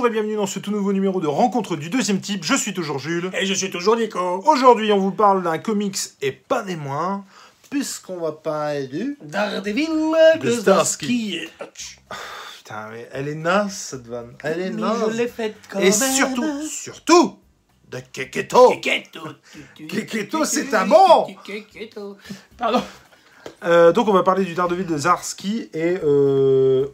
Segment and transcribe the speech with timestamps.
[0.00, 2.42] Bonjour et bienvenue dans ce tout nouveau numéro de Rencontre du deuxième type.
[2.42, 3.30] Je suis toujours Jules.
[3.38, 4.42] Et je suis toujours Nico.
[4.46, 7.22] Aujourd'hui, on vous parle d'un comics et pas des moindres,
[7.68, 9.18] puisqu'on va parler du.
[9.22, 9.90] Daredevil
[10.40, 11.40] De Starsky.
[11.44, 11.48] Starsky.
[12.56, 14.32] Putain, mais elle est naze cette vanne.
[14.42, 15.04] Elle est Mais naze.
[15.10, 15.92] je l'ai faite quand Et même.
[15.92, 17.38] surtout, surtout,
[17.90, 18.70] de Keketo.
[18.80, 19.20] Keketo.
[19.86, 21.26] Keketo, c'est un bon.
[21.44, 22.16] Keketo.
[22.56, 22.82] Pardon.
[23.64, 26.86] Euh, donc, on va parler du Daredevil de Zarski et euh,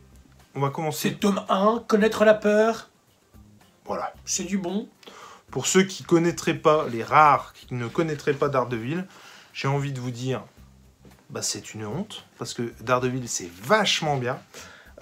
[0.56, 1.10] on va commencer.
[1.10, 2.90] C'est tome 1, connaître la peur,
[3.86, 4.12] Voilà.
[4.24, 4.88] c'est du bon.
[5.50, 9.04] Pour ceux qui connaîtraient pas, les rares qui ne connaîtraient pas Daredevil,
[9.52, 10.42] j'ai envie de vous dire,
[11.30, 14.38] bah c'est une honte, parce que Daredevil c'est vachement bien.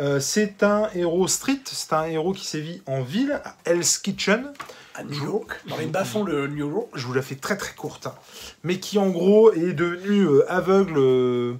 [0.00, 4.52] Euh, c'est un héros street, c'est un héros qui sévit en ville, à Hell's Kitchen.
[4.96, 6.88] À New York, dans les bas-fonds de New York.
[6.94, 8.14] Je vous la fais très très courte, hein.
[8.62, 11.56] mais qui en gros est devenu euh, aveugle euh,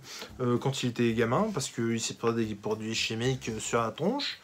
[0.61, 4.39] quand il était gamin, parce qu'il s'est pris des produits chimiques sur la tronche.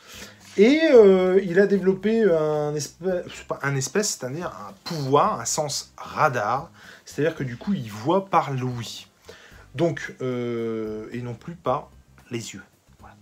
[0.61, 3.25] Et euh, il a développé un espèce,
[3.63, 6.71] un c'est-à-dire un pouvoir, un sens radar,
[7.07, 9.07] c'est-à-dire que du coup il voit par l'ouïe.
[9.75, 11.89] Donc, euh, et non plus par
[12.31, 12.63] les yeux.
[12.99, 13.15] Voilà.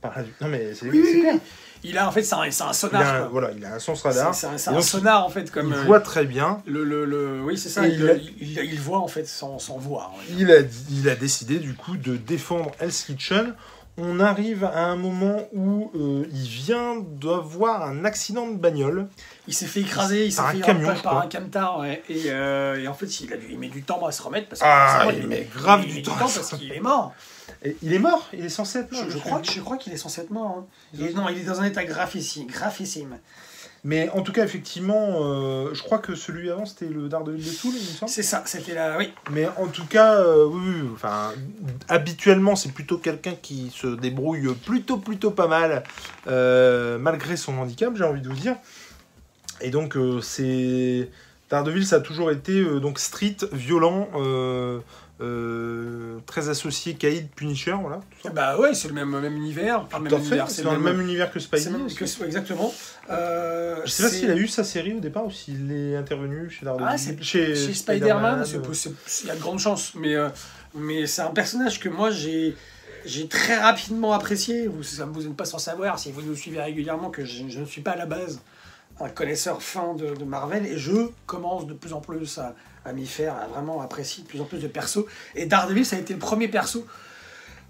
[0.00, 0.22] Par la.
[0.40, 1.36] Non mais c'est Oui, clair.
[1.84, 3.02] Il a en fait, c'est un, un Il a, sonar.
[3.02, 3.28] un- quoi.
[3.28, 4.34] voilà, il a un sens radar.
[4.34, 5.68] c'est un, donc, sonar en fait, comme.
[5.68, 6.60] il euh, voit très bien.
[6.66, 7.86] Le, le, le- oui, c'est ça.
[7.86, 8.14] Il, il a-
[8.64, 10.12] il, il voit en fait sans, sans voir.
[10.36, 13.54] Il a, il a décidé du coup de défendre Hell's Kitchen.
[13.98, 19.08] On arrive à un moment où euh, il vient d'avoir un accident de bagnole.
[19.46, 22.02] Il s'est fait écraser, il s'est fait camion, par, un camtar, ouais.
[22.08, 24.48] et, euh, et en fait, il, a dû, il met du temps à se remettre
[24.48, 27.12] parce que Ah, il met grave il du temps parce qu'il est mort.
[27.62, 29.04] Et il est mort, il est censé être mort.
[29.08, 30.64] Je, crois, je qu'il est censé être mort.
[30.96, 31.06] hein.
[31.14, 32.46] Non, il est dans un état graphissime.
[32.46, 33.18] graphissime.
[33.84, 37.50] Mais en tout cas, effectivement, euh, je crois que celui avant c'était le Daredevil de
[37.50, 38.12] Toul, il me semble.
[38.12, 38.96] C'est ça, c'était la.
[38.96, 41.32] Oui, Mais en tout cas, euh, oui, oui, enfin,
[41.88, 45.82] habituellement, c'est plutôt quelqu'un qui se débrouille plutôt, plutôt pas mal,
[46.28, 48.56] euh, malgré son handicap, j'ai envie de vous dire.
[49.60, 51.10] Et donc, c'est.
[51.50, 54.08] Daredevil, ça a toujours été donc street, violent,
[55.22, 57.96] euh, très associé Caïd, Punisher, voilà.
[58.10, 58.30] tout ça.
[58.30, 59.86] bah ouais, c'est le même, même univers.
[59.88, 61.70] Tout même univers, c'est dans le même univers que Spidey.
[61.94, 62.72] que- exactement.
[63.10, 66.50] Euh, Je sais pas s'il a eu sa série au départ ou s'il est intervenu
[66.50, 66.88] chez Daredevil.
[66.90, 68.72] Ah, c'est chez, Chez Spider-Man, euh.
[69.22, 69.94] Il y a de grandes chances.
[69.94, 70.28] Mais, euh,
[70.74, 72.56] mais c'est un personnage que moi, j'ai.
[73.04, 76.62] J'ai très rapidement apprécié, vous, ça vous n'êtes pas sans savoir si vous nous suivez
[76.62, 78.38] régulièrement que je, je ne suis pas à la base
[79.04, 82.54] un connaisseur fin de, de Marvel et je commence de plus en plus à,
[82.84, 85.04] à m'y faire, à vraiment apprécier de plus en plus de persos.
[85.34, 86.86] Et Daredevil, ça a été le premier perso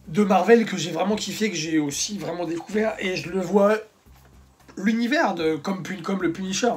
[0.09, 3.77] de Marvel que j'ai vraiment kiffé, que j'ai aussi vraiment découvert et je le vois
[4.77, 5.83] l'univers de comme,
[6.23, 6.73] le Punisher.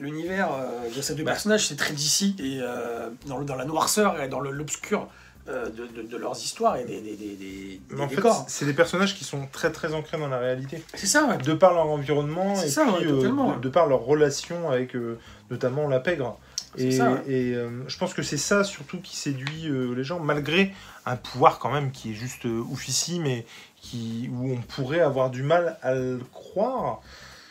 [0.00, 1.32] L'univers euh, de ces deux Bah.
[1.32, 5.06] personnages, c'est très d'ici et euh, dans, le- dans la noirceur et dans l'obscur
[5.48, 8.44] euh, de, de- de leurs histoires et des, des, des, des- Mais en fait, décors.
[8.48, 10.82] c'est des personnages qui sont très très ancrés dans la réalité.
[10.94, 11.36] C'est ça, ouais.
[11.38, 14.96] De par leur environnement et ça, puis ouais, euh, de, de par leur relation avec
[14.96, 15.18] euh,
[15.50, 16.38] notamment la pègre.
[16.76, 17.30] Et, ça, ouais.
[17.32, 17.54] et,
[17.86, 20.72] je pense que c'est ça surtout qui séduit les gens, malgré
[21.06, 25.42] un pouvoir quand même qui est juste oufissime et qui, où on pourrait avoir du
[25.44, 27.00] mal à le croire,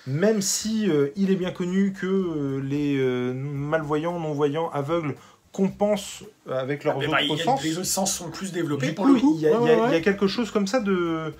[0.07, 5.15] même si euh, il est bien connu que euh, les euh, malvoyants, non-voyants, aveugles
[5.53, 7.63] compensent avec leurs Mais bah, autres sens.
[7.63, 9.33] les autres sens sont plus développés Du pour coup, le coup.
[9.37, 10.01] il y, a- Ouais, il y a- ouais, il y a ouais.
[10.01, 11.33] quelque chose comme ça de,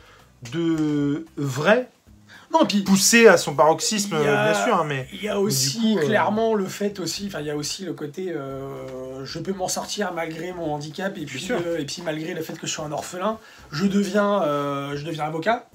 [0.53, 1.89] de vrai,
[2.51, 5.95] Non, puis poussé à son paroxysme, a- bien sûr, hein, mais il y a aussi
[5.95, 9.39] coup, euh, clairement le fait aussi, enfin il y a aussi le côté euh, je
[9.39, 12.67] peux m'en sortir malgré mon handicap et puis euh, et puis malgré le fait que
[12.67, 13.39] je suis un orphelin,
[13.71, 15.67] je deviens euh, je deviens avocat.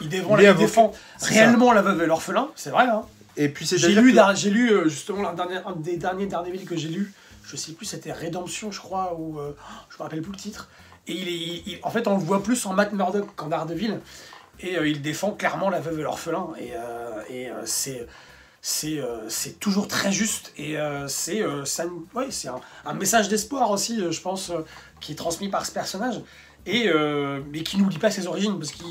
[0.00, 2.86] Il défend, Il défend réellement la veuve et l'orphelin, c'est vrai.
[2.88, 3.02] Hein.
[3.36, 5.36] et puis c'est J'ai lu, j'ai lu euh, justement l'un
[5.76, 7.12] des derniers Daredevil que j'ai lu,
[7.44, 9.54] je sais plus, c'était Rédemption, je crois, ou euh,
[9.90, 10.68] je me rappelle plus le titre.
[11.06, 13.48] Et il est, il- il- en fait, on le voit plus en Matt Murdock qu'en
[13.48, 14.00] Daredevil.
[14.60, 16.48] Et euh, il défend clairement la veuve et l'orphelin.
[16.58, 18.06] Et, euh, et euh, c'est.
[18.66, 21.64] C'est euh, c'est toujours très juste et euh, c'est euh,
[22.14, 22.60] ouais, un,
[22.90, 24.52] un message d'espoir aussi, je pense,
[25.02, 26.22] qui est transmis par ce personnage
[26.64, 26.90] et
[27.52, 28.86] mais qui n'oublie pas ses origines parce qu'il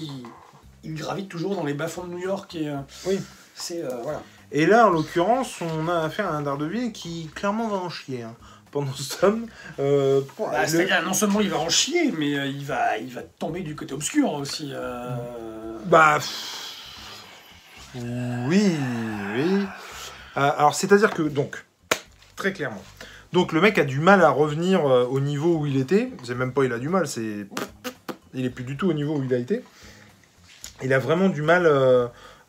[0.83, 2.71] il gravite toujours dans les bas-fonds de New York et
[3.07, 3.19] Oui.
[3.55, 4.21] c'est voilà.
[4.53, 8.21] Et là, en l'occurrence, on a affaire à un Daredevil qui clairement va en chier.
[8.23, 8.35] hein,
[8.71, 9.45] pendant ce tome.
[9.79, 12.97] Euh, pour- Bah, le- C'est-à-dire, non seulement il va en chier, mais euh, il, va,
[12.97, 14.71] il va tomber du côté obscur aussi.
[14.73, 15.15] euh.
[15.85, 16.17] Bah.
[17.95, 18.75] Oui,
[19.35, 19.65] oui.
[20.35, 21.63] Alors, c'est-à-dire que, donc,
[22.35, 22.81] très clairement.
[23.31, 26.09] Donc, le mec a du mal à revenir au niveau où il était.
[26.23, 27.45] C'est même pas il a du mal, c'est.
[28.33, 29.63] Il est plus du tout au niveau où il a été.
[30.81, 31.67] Il a vraiment du mal.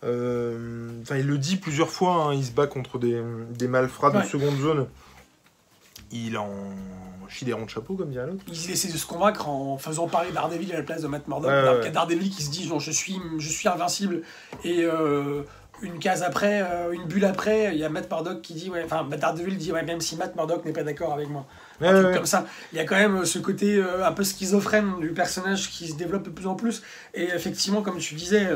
[0.05, 3.21] Euh, Enfin, il le dit plusieurs fois, hein, il se bat contre des,
[3.51, 4.25] des malfrats de Ouais.
[4.25, 4.87] seconde zone.
[6.13, 6.49] Il en
[7.29, 8.45] chie des ronds de chapeau, comme dirait l'autre.
[8.47, 11.51] Il essaie de se convaincre en faisant parler Daredevil à la place de Matt Murdock.
[11.51, 11.75] Ouais, ouais.
[11.77, 14.23] qu'il y a Daredevil qui se dit genre, je, suis, je suis invincible
[14.63, 15.43] et, euh,
[15.83, 18.83] une case après, euh, une bulle après, il y a Matt Murdock qui dit, ouais,
[18.85, 21.47] enfin, Daredevil dit, ouais, même si Matt Murdock n'est pas d'accord avec moi.
[21.81, 22.17] Ouais, Un truc ouais, ouais.
[22.17, 22.47] comme ça.
[22.73, 25.97] Il y a quand même ce côté euh, un peu schizophrène du personnage qui se
[25.97, 26.83] développe de plus en plus.
[27.15, 28.47] Et effectivement, comme tu disais,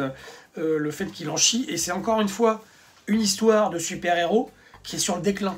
[0.58, 2.62] euh, le fait qu'il en chie, et c'est encore une fois
[3.06, 4.50] une histoire de super-héros
[4.82, 5.56] qui est sur le déclin.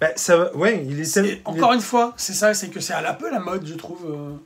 [0.00, 2.68] Bah, ça va- ouais, il est, tel- il est- encore une fois, c'est ça, c'est
[2.68, 4.04] que c'est à la peu la mode, je trouve.
[4.06, 4.36] euh,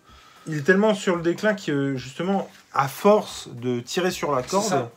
[0.46, 4.88] il est tellement sur le déclin que justement, à force de tirer sur la corde,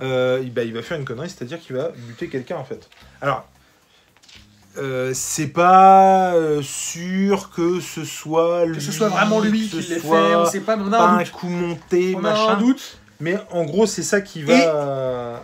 [0.00, 2.88] euh, il, bah, il va faire une connerie, c'est-à-dire qu'il va buter quelqu'un en fait.
[3.20, 3.46] Alors,
[4.78, 9.98] euh, c'est pas sûr que ce soit lui, que ce soit vraiment lui qui l'ait
[9.98, 11.30] fait, on sait pas, mais on a pas un un doute.
[11.32, 12.48] coup monté, On a machin.
[12.48, 12.98] un doute.
[13.20, 15.40] Mais en gros, c'est ça qui va.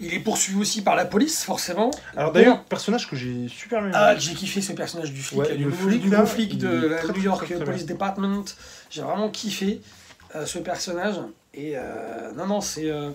[0.00, 1.90] Il est poursuivi aussi par la police, forcément.
[2.16, 3.92] Alors d'ailleurs, personnage que j'ai super bien.
[3.94, 4.20] Ah, aimé.
[4.20, 6.98] j'ai kiffé ce personnage du flic, Ouais, du le flic, du là, flic de la
[6.98, 8.44] très, New York très, très Police Department.
[8.90, 9.80] J'ai vraiment kiffé
[10.34, 11.14] euh, ce personnage.
[11.54, 12.90] Et euh, non, non, c'est.
[12.90, 13.10] euh,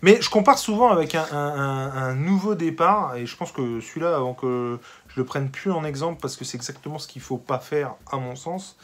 [0.00, 3.80] Mais je compare souvent avec un, un- un- un nouveau départ, et je pense que
[3.80, 4.78] celui-là, avant que
[5.14, 7.94] je le prenne plus en exemple, parce que c'est exactement ce qu'il faut pas faire,
[8.10, 8.76] à mon sens,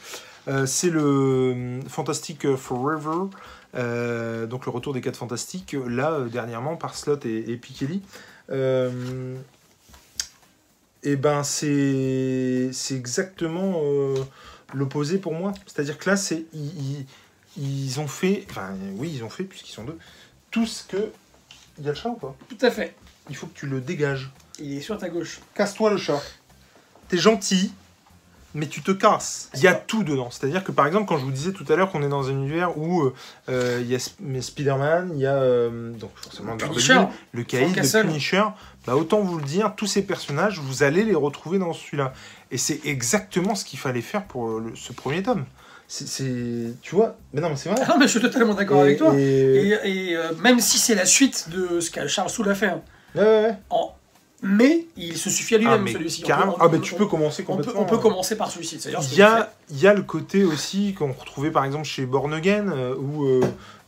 [0.47, 3.29] euh, c'est le euh, Fantastic Forever,
[3.75, 8.01] euh, donc le retour des 4 Fantastiques, là, euh, dernièrement, par Slot et, et Piketty.
[8.51, 9.35] Euh,
[11.03, 13.81] et ben, c'est c'est exactement
[14.73, 15.53] l'opposé pour moi.
[15.65, 17.05] C'est-à-dire que là, c'est ils, ils-
[17.57, 19.97] ils ont fait, enfin, oui, ils ont fait, puisqu'ils sont deux,
[20.51, 21.11] tout ce que.
[21.77, 22.35] Il y a le chat ou pas?
[22.49, 22.95] Tout à fait.
[23.29, 24.29] Il faut que tu le dégages.
[24.61, 25.39] Il est sur ta gauche.
[25.55, 26.21] Casse-toi le chat.
[27.07, 27.73] T'es gentil,
[28.53, 29.49] mais tu te casses.
[29.55, 30.29] Il y a tout dedans.
[30.31, 32.31] C'est-à-dire que par exemple, quand je vous disais tout à l'heure qu'on est dans un
[32.31, 33.13] univers où euh,
[33.49, 36.93] euh, il y a Sp- Spider-Man, il y a euh, donc forcément Punisher.
[36.95, 38.01] Daredevil, le Caïd, le.
[38.03, 38.43] Punisher,
[38.85, 42.13] bah autant vous le dire, tous ces personnages, vous allez les retrouver dans celui-là.
[42.51, 45.45] Et c'est exactement ce qu'il fallait faire pour le- ce premier tome.
[45.91, 47.81] C'est, tu vois, mais non, mais c'est vrai.
[47.87, 49.11] Ah, mais je suis totalement d'accord avec toi.
[49.15, 52.53] et- Et, et, euh, même si c'est la suite de ce qu'a Charles Soule a
[52.55, 52.81] fait, hein,
[53.15, 53.57] Ouais, ouais, ouais.
[53.71, 53.95] en...
[54.41, 56.21] mais il se suffit à Ah, lui-même mais celui-ci.
[56.23, 56.51] On carrément.
[56.53, 57.81] peut- Ah, on mais peut- tu peux commencer on peut, complètement.
[57.81, 57.99] on peut hein.
[57.99, 58.79] commencer par celui-ci.
[59.11, 62.69] Il y, a, y a le côté aussi qu'on retrouvait par exemple chez Born Again,
[62.69, 63.41] euh, où euh,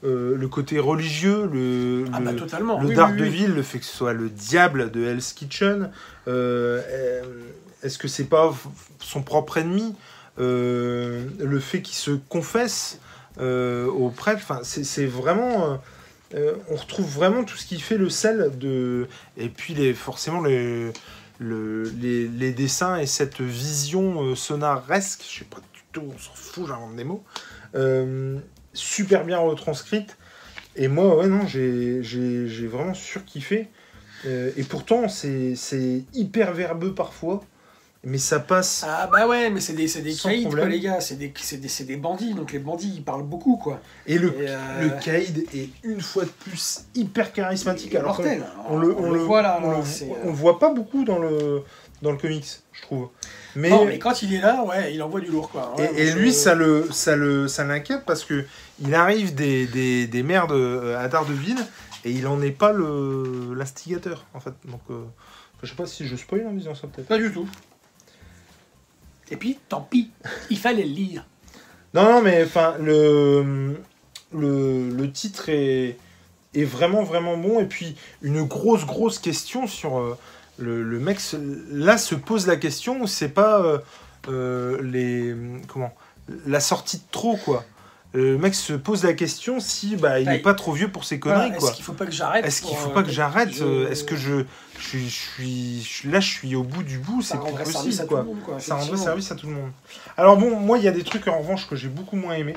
[0.03, 2.05] euh, le côté religieux, le.
[2.13, 2.79] Ah, le, bah totalement.
[2.81, 3.45] le oui, oui, oui.
[3.47, 5.89] le fait que ce soit le diable de Hell's Kitchen,
[6.27, 8.53] est-ce que c'est pas
[8.99, 9.95] son propre ennemi
[10.37, 12.99] Le fait qu'il se confesse
[13.39, 15.79] au prêtre, c'est vraiment.
[16.33, 19.07] Euh, on retrouve vraiment tout ce qui fait le sel de.
[19.37, 20.91] Et puis forcément les,
[21.39, 26.33] le- les, dessins et cette vision euh, sonaresque, je sais pas du tout, on s'en
[26.33, 27.23] fout, j'invente des mots,
[27.75, 28.37] euh,
[28.73, 30.17] super bien retranscrite.
[30.75, 33.67] Et moi, ouais, non, j'ai vraiment surkiffé.
[34.23, 37.43] Et pourtant, c'est hyper verbeux parfois,
[38.03, 38.83] mais ça passe.
[38.87, 40.99] Ah bah ouais, mais c'est des, des caïds, quoi, les gars.
[41.01, 43.79] C'est des, c'est des, des bandits, donc les bandits, ils parlent beaucoup, quoi.
[44.07, 47.93] Et le, Et, euh, le Kaïd est une fois de plus hyper charismatique.
[47.95, 48.43] Alors mortel.
[48.69, 49.59] on le, on, le, voit là.
[49.63, 51.61] on là, le- euh, on le voit pas beaucoup dans le,
[52.01, 53.09] dans le comics, je trouve.
[53.55, 55.75] Mais, Non, mais quand il est là, ouais, il envoie du lourd, quoi.
[55.77, 58.45] et, Ouais, et moi, lui, je- ça le, ça le, ça l'inquiète parce que
[58.79, 61.57] il arrive des, des, des merdes euh, à Daredevil
[62.03, 64.53] et il en est pas le l'instigateur en fait.
[64.65, 65.03] Donc, euh,
[65.61, 67.07] je sais pas si je spoil en disant ça peut-être.
[67.07, 67.47] Pas du tout.
[69.31, 70.11] Et puis, tant pis,
[70.49, 71.25] il fallait le lire.
[71.93, 73.77] Non, non, mais enfin, le,
[74.33, 75.97] le, le titre est,
[76.55, 77.59] vraiment, vraiment bon.
[77.59, 80.17] Et puis, une grosse, grosse question sur euh,
[80.57, 81.19] le, le mec.
[81.71, 83.79] là, se pose la question c'est pas euh,
[84.27, 85.35] euh, les.
[85.67, 85.93] Comment
[86.45, 87.65] La sortie de trop, quoi.
[88.13, 91.05] Le mec se pose la question si bah, il Bah, est pas trop vieux pour
[91.05, 91.57] ses conneries, Voilà.
[91.57, 93.89] Est-ce qu'il faut pas que j'arrête Est-ce qu'il faut euh, pas que j'arrête je- euh,
[93.89, 94.43] Est-ce que je,
[94.79, 97.63] je, suis, je, suis, je- Là, je suis au bout du bout, Ça c'est plus
[97.63, 98.19] possible, à tout quoi.
[98.19, 98.59] le monde, quoi.
[98.59, 99.71] Ça rendrait service à tout le monde.
[100.17, 102.55] Alors bon, moi, il y a des trucs en revanche que j'ai beaucoup moins aimé.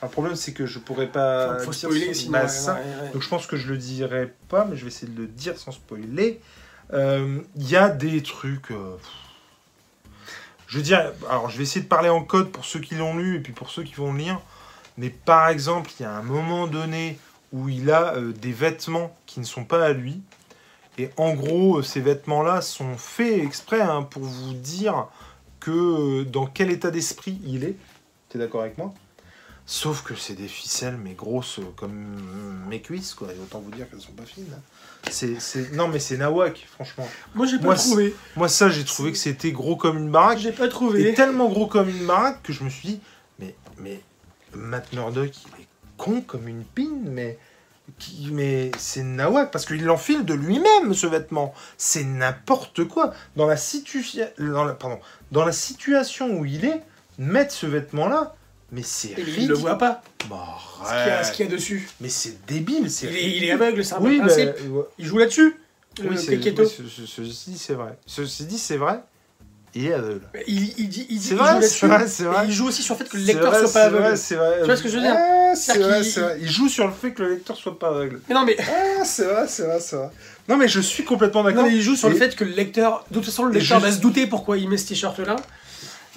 [0.00, 1.58] Le problème, c'est que je pourrais pas.
[1.60, 2.32] Faut, faut spoiler, sinon.
[2.32, 2.74] bah, ouais, ça.
[2.74, 3.10] ouais, ouais.
[3.14, 5.58] Donc je pense que je le dirai pas, mais je vais essayer de le dire
[5.58, 6.40] sans spoiler.
[6.92, 8.70] Euh, Il y a des trucs.
[8.70, 8.96] euh,
[10.66, 13.16] Je veux dire, alors je vais essayer de parler en code pour ceux qui l'ont
[13.16, 14.40] lu et puis pour ceux qui vont le lire.
[14.96, 17.18] Mais par exemple, il y a un moment donné
[17.52, 20.20] où il a euh, des vêtements qui ne sont pas à lui.
[20.98, 25.06] Et en gros, euh, ces vêtements-là sont faits exprès hein, pour vous dire
[25.60, 27.76] que euh, dans quel état d'esprit il est.
[28.28, 28.92] T'es d'accord avec moi?
[29.66, 33.28] Sauf que c'est des ficelles, mais grosses comme mes cuisses, quoi.
[33.32, 34.44] Et autant vous dire qu'elles sont pas fines.
[35.10, 35.72] C'est, c'est...
[35.72, 37.08] Non, mais c'est nawak, franchement.
[37.34, 38.14] Moi, j'ai pas Moi, trouvé.
[38.36, 40.38] Moi, ça, j'ai trouvé que c'était gros comme une baraque.
[40.38, 41.14] J'ai pas Et trouvé.
[41.14, 43.00] tellement gros comme une baraque que je me suis dit,
[43.38, 44.02] mais, mais
[44.56, 47.38] Matt Murdock, il est con comme une pine, mais,
[47.98, 51.54] qui, mais c'est nawak, parce qu'il l'enfile de lui-même, ce vêtement.
[51.76, 53.12] C'est n'importe quoi.
[53.36, 53.56] Dans la,
[54.38, 54.98] dans, la, pardon,
[55.32, 56.82] dans la situation où il est,
[57.18, 58.34] mettre ce vêtement-là,
[58.72, 60.02] mais c'est il le voit pas.
[60.28, 61.88] Bah, ce qu'il y, a- y dessus.
[62.00, 63.06] Mais c'est débile, c'est.
[63.06, 64.50] Il est, il est aveugle, c'est un Oui, bah, principe.
[64.98, 65.56] Il joue là-dessus,
[66.00, 66.62] oui, le c'est- Keketo.
[66.64, 67.96] oui, ce- ce- ceci dit, c'est vrai.
[68.06, 69.00] Ceci dit, c'est vrai.
[69.76, 70.20] Il est aveugle.
[70.46, 71.86] Il, il dit, il C'est vrai, joue c'est là-dessus.
[71.86, 72.44] vrai, c'est Et vrai.
[72.46, 74.16] il joue aussi sur le fait que le lecteur vrai, soit pas vrai, aveugle.
[74.18, 74.56] C'est vrai.
[74.60, 76.38] Tu vois ce que je veux dire Ah, c'est vrai, c'est vrai.
[76.40, 78.20] Il joue sur le fait que le lecteur soit pas aveugle.
[78.28, 80.10] Mais non, mais, Ah, c'est vrai, c'est vrai, c'est vrai.
[80.48, 81.64] Non, mais je suis complètement non, d'accord.
[81.64, 83.04] mais il joue sur le fait que le lecteur.
[83.10, 85.36] De toute façon, le lecteur va se douter pourquoi il met ce t-shirt-là.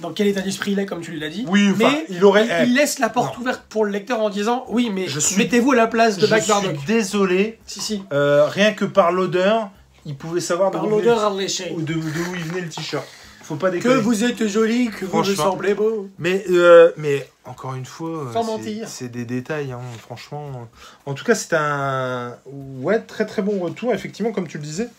[0.01, 1.43] Dans quel état d'esprit il est, comme tu l'as dit.
[1.47, 2.45] Oui, enfin, mais il aurait.
[2.65, 3.41] il, il laisse la porte non.
[3.41, 6.27] ouverte pour le lecteur en disant Oui, mais Je suis- mettez-vous à la place de
[6.27, 6.53] je Mac suis
[6.85, 7.57] désolé.
[7.65, 8.03] Si, si.
[8.13, 9.71] euh, rien que par l'odeur,
[10.05, 13.03] il pouvait savoir Par d'où il venait le t-shirt.
[13.48, 14.01] Faut pas Que déconner.
[14.01, 16.10] vous êtes joli, que vous me semblez beau.
[16.20, 18.88] Mais, euh, mais encore une fois, Sans c'est- mentir.
[18.89, 20.68] c'est des détails, hein, franchement.
[21.06, 24.89] En tout cas, c'est un ouais, très très bon retour, effectivement, comme tu le disais.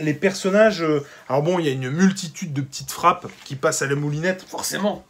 [0.00, 0.82] Les personnages.
[0.82, 3.94] euh, Alors bon, il y a une multitude de petites frappes qui passent à la
[3.94, 4.44] moulinette.
[4.48, 5.04] Forcément.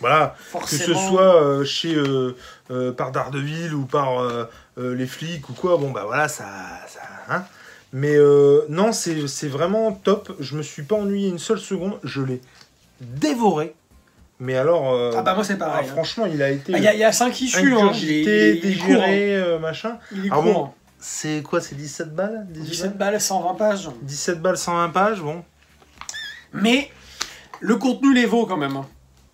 [0.00, 2.34] Voilà, que ce soit euh, chez euh,
[2.70, 4.46] euh, par Daredevil ou par euh,
[4.78, 6.46] euh, les flics ou quoi, bon bah voilà, ça.
[6.88, 7.44] ça hein.
[7.92, 10.36] Mais euh, non, c'est vraiment top.
[10.40, 11.98] Je me suis pas ennuyé une seule seconde.
[12.04, 12.40] Je l'ai
[13.00, 13.74] dévoré.
[14.38, 14.92] Mais alors.
[14.94, 15.86] euh, Ah bah moi c'est ah, pareil.
[15.88, 15.92] hein.
[15.92, 17.74] franchement, il a été Ah, Il y, a- il y a 5 issues.
[17.74, 17.88] Hein.
[17.88, 17.92] Hein.
[17.92, 19.98] digéré, euh, machin.
[20.12, 20.70] Il est Ah bon hein.
[20.98, 23.88] C'est quoi C'est 17 balles 18 17 balles, 120 pages.
[24.02, 25.42] 17 balles, 120 pages, bon.
[26.52, 26.90] Mais
[27.60, 28.82] le contenu les vaut quand même.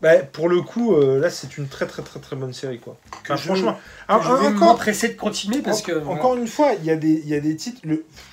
[0.07, 2.97] Bah, pour le coup, euh, là, c'est une très très très très bonne série, quoi.
[3.11, 3.75] Que Enfin, je- franchement.
[3.75, 5.93] Que Alors, je vais encore, de continuer parce que.
[5.93, 6.21] Voilà.
[6.21, 7.81] Encore une fois, il y, a des- il y a des titres.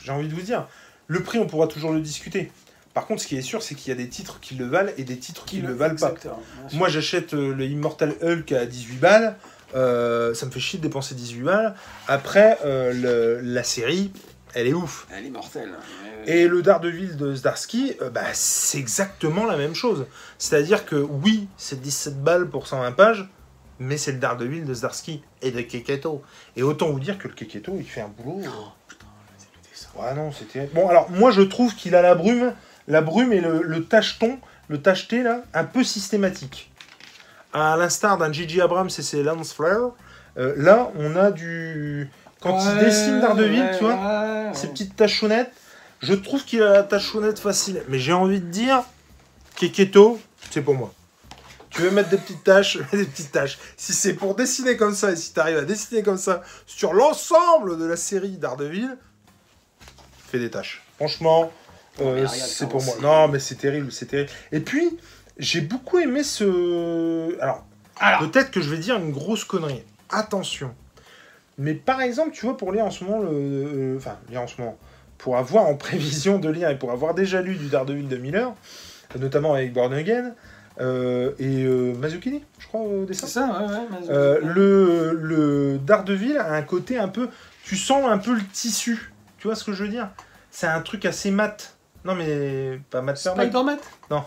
[0.04, 0.68] J'ai envie de vous dire,
[1.08, 2.52] le prix, on pourra toujours le discuter.
[2.94, 4.92] Par contre, ce qui est sûr, c'est qu'il y a des titres qui le valent
[5.00, 6.10] et des titres qui ne le valent pas.
[6.74, 9.36] Moi, j'achète euh, le Immortal Hulk à 18 balles.
[9.76, 11.74] euh, ça me fait chier de dépenser 18 balles.
[12.08, 12.60] Après,
[12.94, 14.12] le- la série,
[14.54, 15.08] elle est ouf.
[15.12, 15.72] Elle est mortelle.
[16.26, 20.06] Et le Daredevil de Zdarsky, euh, bah, c'est exactement la même chose.
[20.38, 23.30] C'est-à-dire que oui, c'est 17 balles pour 120 pages,
[23.80, 26.22] mais c'est le Daredevil de Zdarsky et de Keketo.
[26.56, 28.42] Et autant vous dire que le Keketo, il fait un boulot.
[28.44, 29.06] euh, Oh, putain,
[29.74, 29.88] ça.
[29.96, 30.70] Ouais, non, c'était.
[30.74, 32.54] Bon, alors, moi, je trouve qu'il a la brume,
[32.88, 36.72] la brume et le, le tacheton, le tacheté, là, un peu systématique.
[37.52, 39.92] À l'instar d'un Gigi Abrams et ses Lance Flare,
[40.38, 42.10] euh, là, on a du.
[42.44, 44.68] Quand il dessine Daredevil, ouais, tu vois, ouais, ouais.
[44.70, 45.52] petites tachonnettes,
[46.02, 47.82] je trouve qu'il a la tachonnette facile.
[47.88, 48.84] Mais j'ai envie de dire,
[49.56, 50.20] Keketo,
[50.52, 50.94] c'est pour moi.
[51.70, 53.58] Tu veux mettre des petites taches, mets des petites taches.
[53.78, 56.94] Si c'est pour dessiner comme ça, et si tu arrives à dessiner comme ça sur
[56.94, 58.98] l'ensemble de la série Daredevil,
[60.30, 60.84] fais des tâches.
[60.98, 61.50] Franchement,
[62.02, 62.96] euh, c'est pour moi.
[63.02, 64.30] Non, mais c'est terrible, c'est terrible.
[64.52, 65.00] Et puis,
[65.38, 67.40] j'ai beaucoup aimé ce.
[67.42, 67.66] Alors,
[68.00, 69.84] Alors, Peut-être que je vais dire une grosse connerie.
[70.10, 70.76] Attention.
[71.58, 73.30] Mais par exemple, tu vois, pour lire en ce moment, le...
[73.32, 74.78] euh, enfin, lire en ce moment,
[75.18, 78.54] pour avoir en prévision de lire et pour avoir déjà lu du Daredevil de Miller,
[79.20, 80.34] notamment avec Born Again,
[80.82, 83.28] euh, et euh, Mazzucchelli, je crois, au dessin.
[83.28, 84.10] c'est ça, ouais, ouais.
[84.10, 87.30] Euh, le, le Daredevil a un côté un peu...
[87.64, 89.14] Tu sens un peu le tissu.
[89.38, 90.10] Tu vois ce que je veux dire?
[90.52, 91.78] C'est un truc assez mat.
[92.04, 93.44] Non, mais pas mat Murdock.
[93.44, 93.78] Spider-Man?
[94.10, 94.24] Non.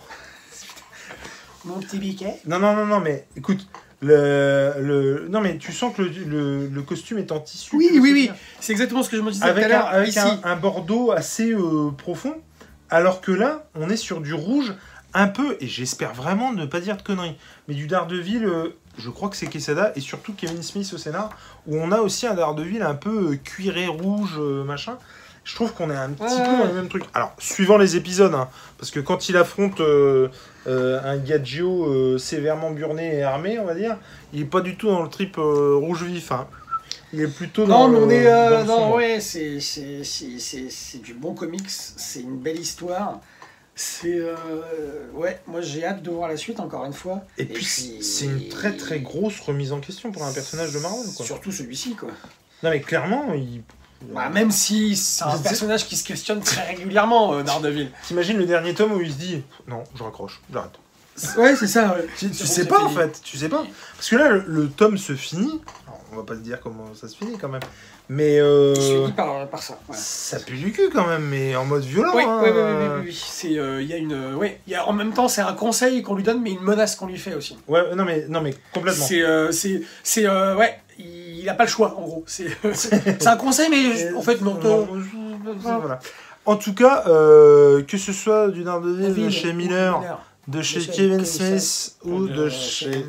[1.65, 3.67] Mon petit biquet Non, non, non, non, mais écoute,
[4.07, 5.29] le, le...
[5.29, 7.75] non, mais tu sens que le, le, le costume est en tissu.
[7.77, 8.31] Oui, oui, oui.
[8.61, 9.87] C'est exactement ce que je me disais tout Avec, à un, l'heure.
[9.89, 10.19] avec Ici.
[10.19, 12.37] un, un bordeaux assez euh, profond,
[12.91, 14.75] alors que là, on est sur du rouge
[15.15, 17.37] un peu, et j'espère vraiment ne pas dire de conneries,
[17.69, 21.31] mais du Daredevil, euh, je crois que c'est Quesada, et surtout Kevin Smith au scénar,
[21.67, 24.99] où on a aussi un Daredevil un peu euh, cuiré rouge, machin.
[25.47, 27.05] Je trouve qu'on est un petit Ouais, peu dans le même truc.
[27.15, 28.49] Alors, suivant les épisodes, hein,
[28.79, 30.27] parce que quand il affronte euh,
[30.67, 33.97] euh, un Gadgio euh, sévèrement burné et armé, on va dire,
[34.33, 36.33] il est pas du tout dans le trip rouge vif.
[36.33, 36.49] hein.
[37.13, 38.51] Il est plutôt dans Non, mais le- on est.
[38.51, 42.59] dans le non, ouais, c'est c'est- c'est- c'est- c'est du bon comics, c'est une belle
[42.59, 43.21] histoire.
[43.77, 44.21] C'est.
[45.15, 47.23] ouais, moi j'ai hâte de voir la suite encore une fois.
[47.39, 51.07] Et, puis, c'est une très très grosse remise en question pour un personnage de Marvel.
[51.17, 51.25] Quoi.
[51.25, 52.09] Surtout celui-ci, quoi.
[52.65, 53.63] Non mais clairement, il...
[54.03, 57.91] Bah, même si c'est un personnage qui se questionne très régulièrement, euh, Daredevil.
[58.07, 60.73] t'imagines le dernier tome où il se dit non, je raccroche, j'arrête.
[61.39, 62.07] Ouais, c'est ça, ouais.
[62.19, 63.01] Tu, tu C'est bon, sais c'est pas en fini.
[63.01, 63.65] fait, tu sais pas.
[63.97, 65.63] Parce que là, le, le tome se finit.
[65.87, 67.63] Alors, on va pas te dire comment ça se finit quand même.
[68.11, 69.79] Mais euh, Je suis dit par, par ça.
[69.89, 69.97] ouais.
[69.99, 72.13] ça pue du cul quand même, mais en mode violent.
[72.15, 72.41] Oui, hein.
[72.45, 73.19] oui, oui, oui, oui, oui.
[73.29, 75.41] C'est, euh, il y a une, euh, ouais, il y a, en même temps, c'est
[75.41, 77.57] un conseil qu'on lui donne, mais une menace qu'on lui fait aussi.
[77.67, 79.07] Ouais, non mais non mais complètement.
[79.07, 80.79] C'est, euh, c'est, c'est, euh, ouais,
[81.47, 82.25] il a pas le choix, en gros.
[82.27, 82.49] C'est,
[83.27, 84.59] un conseil, mais en fait, non.
[84.65, 84.85] Euh,
[85.55, 86.01] voilà.
[86.45, 90.81] En tout cas, euh, que ce soit du Daredevil de chez Miller, Miller, de chez
[90.87, 93.05] Kevin Smith ou de euh, chez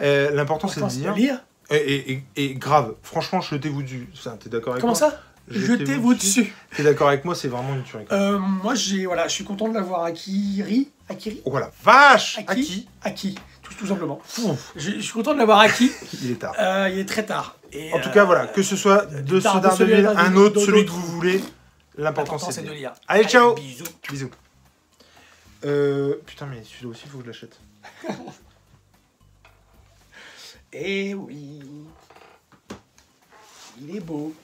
[0.00, 1.14] euh, l'important c'est de dire.
[1.14, 1.40] lire.
[1.70, 4.08] Et, et- et- et grave, franchement, jetez-vous dessus.
[4.14, 4.98] Enfin, T'es d'accord avec Comment moi?
[5.10, 5.20] ça?
[5.50, 6.54] Jetez-vous dessus.
[6.76, 8.04] T'es d'accord avec moi, c'est vraiment une tuerie.
[8.12, 10.88] Euh, moi, j'ai, voilà, je suis content de l'avoir Akiri.
[11.10, 11.40] Akiri?
[11.44, 12.50] Oh la vache Aki.
[12.50, 13.34] Aki Aki.
[13.68, 14.20] Tout, tout simplement.
[14.76, 15.90] Je, je suis content de l'avoir acquis.
[16.22, 16.54] il est tard.
[16.58, 17.56] Euh, il est très tard.
[17.72, 20.26] Et, En tout euh, cas, voilà, que ce soit de ce tard de celui Daredevil,
[20.26, 21.42] un autre, celui que vous voulez,
[21.96, 22.92] l'important c'est de lire.
[23.06, 23.84] Allez, ciao Bisous.
[24.08, 24.30] Bisous.
[25.64, 27.58] Euh, putain, mais celui-là aussi, il faut que je l'achète.
[30.70, 31.62] Eh oui.
[33.80, 34.34] Il est beau.